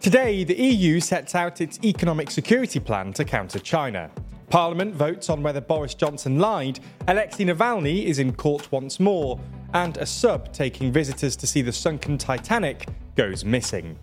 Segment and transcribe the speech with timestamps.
[0.00, 4.08] Today, the EU sets out its economic security plan to counter China.
[4.48, 6.78] Parliament votes on whether Boris Johnson lied,
[7.08, 9.40] Alexei Navalny is in court once more,
[9.74, 13.98] and a sub taking visitors to see the sunken Titanic goes missing.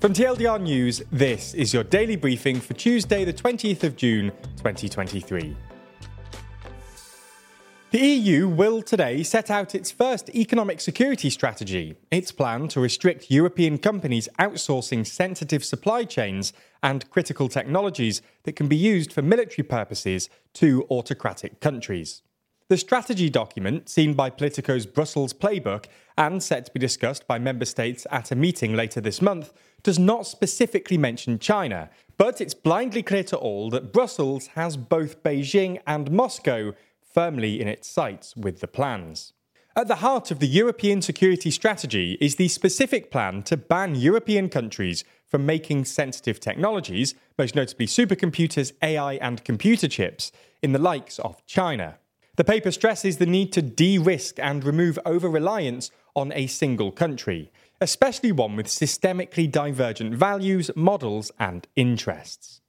[0.00, 5.54] From TLDR News, this is your daily briefing for Tuesday, the 20th of June, 2023.
[7.96, 13.30] The EU will today set out its first economic security strategy, its plan to restrict
[13.30, 19.66] European companies outsourcing sensitive supply chains and critical technologies that can be used for military
[19.66, 22.20] purposes to autocratic countries.
[22.68, 25.86] The strategy document, seen by Politico's Brussels playbook
[26.18, 29.98] and set to be discussed by member states at a meeting later this month, does
[29.98, 35.80] not specifically mention China, but it's blindly clear to all that Brussels has both Beijing
[35.86, 36.74] and Moscow
[37.16, 39.32] firmly in its sights with the plans.
[39.74, 44.50] At the heart of the European security strategy is the specific plan to ban European
[44.50, 51.18] countries from making sensitive technologies, most notably supercomputers, AI, and computer chips, in the likes
[51.20, 51.96] of China.
[52.36, 56.92] The paper stresses the need to de risk and remove over reliance on a single
[56.92, 62.60] country, especially one with systemically divergent values, models, and interests.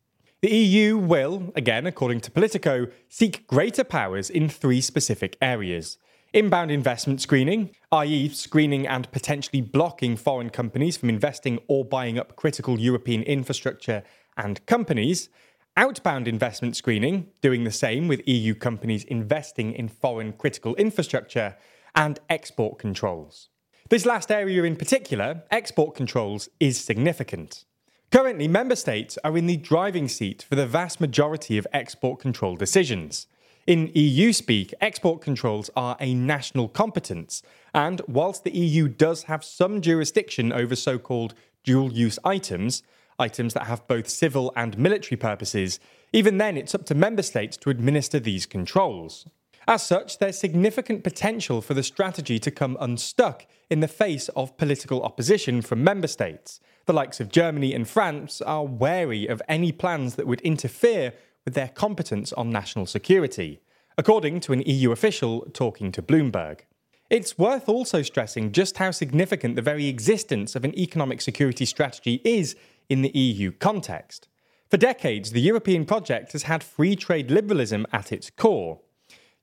[0.44, 5.98] The EU will, again according to Politico, seek greater powers in three specific areas.
[6.32, 12.36] Inbound investment screening, i.e., screening and potentially blocking foreign companies from investing or buying up
[12.36, 14.04] critical European infrastructure
[14.38, 15.30] and companies.
[15.76, 21.58] Outbound investment screening, doing the same with EU companies investing in foreign critical infrastructure.
[21.96, 23.50] And export controls.
[23.90, 27.66] This last area in particular, export controls, is significant.
[28.10, 32.56] Currently, member states are in the driving seat for the vast majority of export control
[32.56, 33.28] decisions.
[33.66, 39.44] In EU speak, export controls are a national competence, and whilst the EU does have
[39.44, 41.34] some jurisdiction over so called
[41.66, 42.82] dual use items,
[43.20, 45.78] items that have both civil and military purposes,
[46.14, 49.26] even then it's up to member states to administer these controls.
[49.70, 54.56] As such, there's significant potential for the strategy to come unstuck in the face of
[54.58, 56.62] political opposition from member states.
[56.86, 61.12] The likes of Germany and France are wary of any plans that would interfere
[61.44, 63.60] with their competence on national security,
[63.98, 66.62] according to an EU official talking to Bloomberg.
[67.10, 72.22] It's worth also stressing just how significant the very existence of an economic security strategy
[72.24, 72.56] is
[72.88, 74.30] in the EU context.
[74.70, 78.80] For decades, the European project has had free trade liberalism at its core.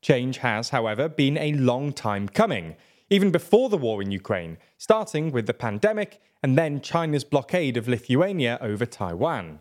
[0.04, 2.76] Change has, however, been a long time coming,
[3.08, 7.88] even before the war in Ukraine, starting with the pandemic and then China's blockade of
[7.88, 9.60] Lithuania over Taiwan.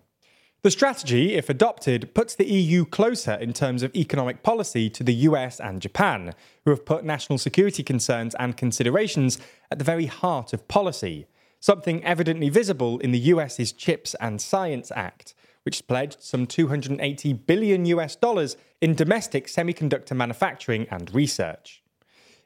[0.61, 5.13] The strategy, if adopted, puts the EU closer in terms of economic policy to the
[5.29, 6.33] US and Japan,
[6.65, 9.39] who have put national security concerns and considerations
[9.71, 11.25] at the very heart of policy,
[11.61, 17.85] something evidently visible in the US's Chips and Science Act, which pledged some 280 billion
[17.85, 21.83] US dollars in domestic semiconductor manufacturing and research.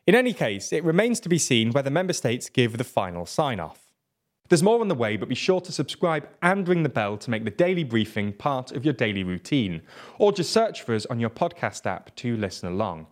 [0.06, 3.60] In any case, it remains to be seen whether member states give the final sign
[3.60, 3.88] off.
[4.50, 7.30] There's more on the way, but be sure to subscribe and ring the bell to
[7.30, 9.82] make the daily briefing part of your daily routine,
[10.18, 13.08] or just search for us on your podcast app to listen along.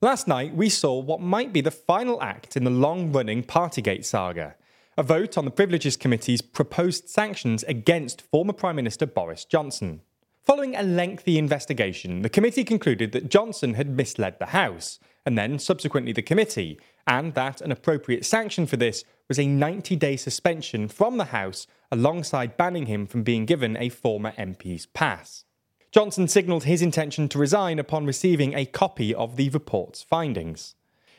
[0.00, 4.04] Last night, we saw what might be the final act in the long running Partygate
[4.04, 4.54] saga
[4.98, 10.00] a vote on the Privileges Committee's proposed sanctions against former Prime Minister Boris Johnson.
[10.42, 15.60] Following a lengthy investigation, the committee concluded that Johnson had misled the House, and then
[15.60, 20.88] subsequently the committee, and that an appropriate sanction for this was a 90 day suspension
[20.88, 25.44] from the House alongside banning him from being given a former MP's pass.
[25.92, 30.74] Johnson signalled his intention to resign upon receiving a copy of the report's findings.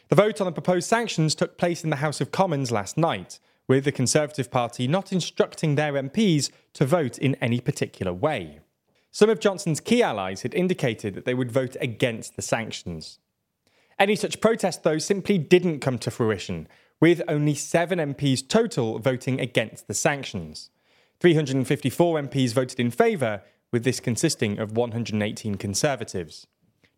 [0.10, 3.40] The vote on the proposed sanctions took place in the House of Commons last night,
[3.70, 8.60] with the Conservative Party not instructing their MPs to vote in any particular way.
[9.12, 13.20] Some of Johnson's key allies had indicated that they would vote against the sanctions.
[14.00, 16.68] Any such protest, though, simply didn't come to fruition,
[17.00, 20.72] with only seven MPs total voting against the sanctions.
[21.20, 26.48] 354 MPs voted in favour, with this consisting of 118 Conservatives.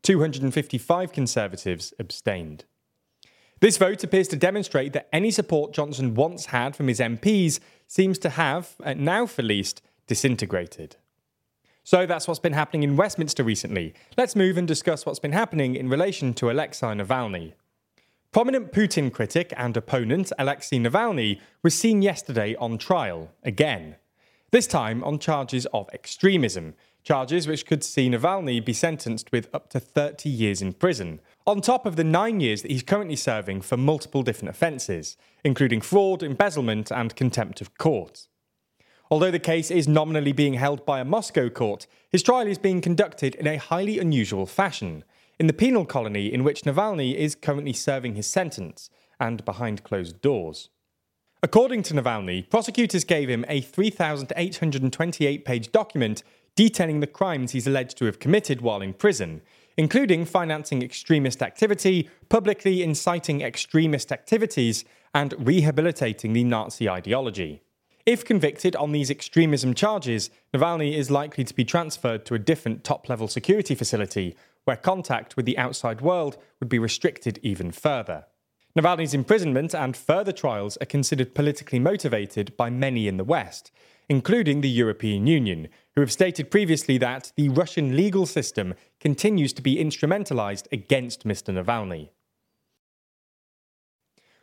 [0.04, 2.63] 255 Conservatives abstained.
[3.62, 8.18] This vote appears to demonstrate that any support Johnson once had from his MPs seems
[8.19, 10.96] to have, uh, now for least, disintegrated.
[11.84, 13.94] So that's what's been happening in Westminster recently.
[14.18, 17.54] Let's move and discuss what's been happening in relation to Alexei Navalny.
[18.31, 23.96] Prominent Putin critic and opponent Alexei Navalny was seen yesterday on trial, again.
[24.50, 29.69] This time on charges of extremism, charges which could see Navalny be sentenced with up
[29.69, 33.62] to 30 years in prison, on top of the nine years that he's currently serving
[33.62, 38.27] for multiple different offences, including fraud, embezzlement, and contempt of court.
[39.09, 42.80] Although the case is nominally being held by a Moscow court, his trial is being
[42.80, 45.04] conducted in a highly unusual fashion,
[45.38, 48.89] in the penal colony in which Navalny is currently serving his sentence,
[49.19, 50.69] and behind closed doors.
[51.44, 56.24] According to Navalny, prosecutors gave him a 3,828 page document
[56.56, 59.42] detailing the crimes he's alleged to have committed while in prison,
[59.77, 67.62] including financing extremist activity, publicly inciting extremist activities, and rehabilitating the Nazi ideology.
[68.06, 72.83] If convicted on these extremism charges, Navalny is likely to be transferred to a different
[72.83, 78.25] top level security facility, where contact with the outside world would be restricted even further.
[78.77, 83.71] Navalny's imprisonment and further trials are considered politically motivated by many in the West,
[84.09, 89.62] including the European Union, who have stated previously that the Russian legal system continues to
[89.62, 91.53] be instrumentalized against Mr.
[91.53, 92.09] Navalny.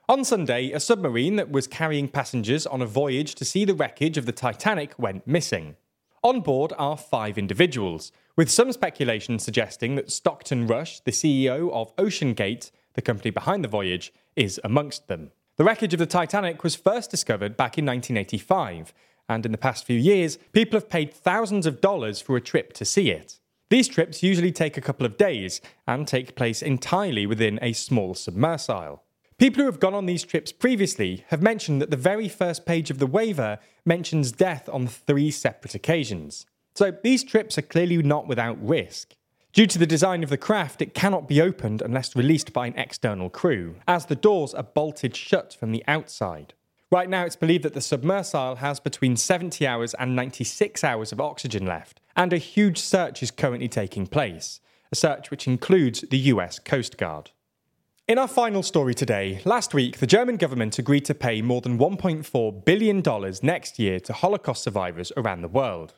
[0.08, 4.16] On Sunday, a submarine that was carrying passengers on a voyage to see the wreckage
[4.16, 5.76] of the Titanic went missing.
[6.22, 11.94] On board are five individuals, with some speculation suggesting that Stockton Rush, the CEO of
[11.96, 15.30] OceanGate, the company behind the voyage, is amongst them.
[15.56, 18.94] The wreckage of the Titanic was first discovered back in 1985,
[19.28, 22.72] and in the past few years, people have paid thousands of dollars for a trip
[22.74, 23.38] to see it.
[23.70, 28.14] These trips usually take a couple of days and take place entirely within a small
[28.14, 29.02] submersible.
[29.36, 32.90] People who have gone on these trips previously have mentioned that the very first page
[32.90, 36.46] of the waiver mentions death on three separate occasions.
[36.74, 39.14] So these trips are clearly not without risk.
[39.52, 42.78] Due to the design of the craft, it cannot be opened unless released by an
[42.78, 46.54] external crew, as the doors are bolted shut from the outside.
[46.90, 51.20] Right now, it's believed that the submersible has between 70 hours and 96 hours of
[51.20, 56.16] oxygen left, and a huge search is currently taking place, a search which includes the
[56.32, 57.30] US Coast Guard.
[58.06, 61.78] In our final story today, last week the German government agreed to pay more than
[61.78, 63.02] $1.4 billion
[63.42, 65.92] next year to Holocaust survivors around the world.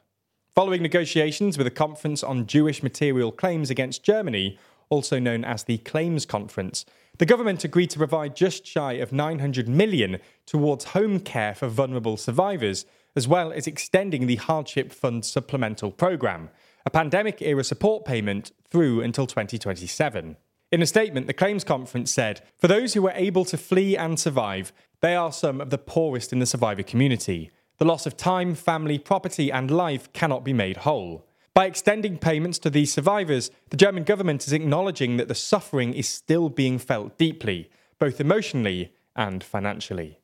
[0.56, 4.58] Following negotiations with a conference on Jewish material claims against Germany,
[4.88, 6.84] also known as the Claims Conference,
[7.20, 12.17] the government agreed to provide just shy of 900 million towards home care for vulnerable
[12.17, 16.49] survivors, as well as extending the Hardship Fund Supplemental Programme,
[16.87, 20.38] a pandemic era support payment through until 2027.
[20.72, 24.19] In a statement, the Claims Conference said For those who were able to flee and
[24.19, 27.50] survive, they are some of the poorest in the survivor community.
[27.76, 31.26] The loss of time, family, property, and life cannot be made whole.
[31.60, 36.08] By extending payments to these survivors, the German government is acknowledging that the suffering is
[36.08, 37.68] still being felt deeply,
[37.98, 40.20] both emotionally and financially.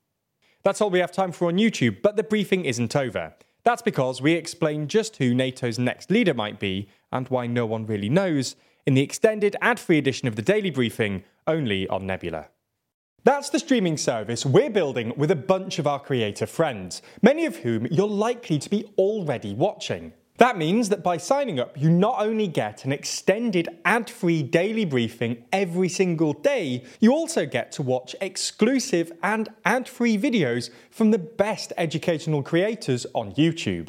[0.62, 3.34] That's all we have time for on YouTube, but the briefing isn't over.
[3.64, 7.84] That's because we explain just who NATO's next leader might be and why no one
[7.84, 8.56] really knows
[8.86, 12.46] in the extended ad free edition of the Daily Briefing, only on Nebula.
[13.24, 17.56] That's the streaming service we're building with a bunch of our creator friends, many of
[17.56, 20.14] whom you're likely to be already watching.
[20.38, 24.84] That means that by signing up, you not only get an extended ad free daily
[24.84, 31.10] briefing every single day, you also get to watch exclusive and ad free videos from
[31.10, 33.88] the best educational creators on YouTube.